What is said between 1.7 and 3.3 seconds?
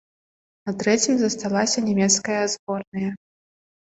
нямецкая зборная.